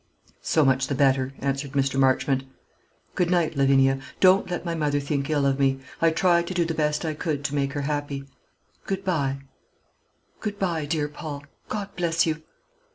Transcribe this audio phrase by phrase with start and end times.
[0.41, 1.99] "So much the better," answered Mr.
[1.99, 2.43] Marchmont.
[3.13, 3.99] "Good night, Lavinia.
[4.19, 5.79] Don't let my mother think ill of me.
[6.01, 8.23] I tried to do the best I could to make her happy.
[8.87, 9.41] Good bye."
[10.39, 12.41] "Good bye, dear Paul; God bless you!"